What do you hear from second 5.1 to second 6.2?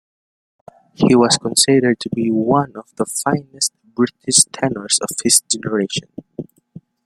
his generation.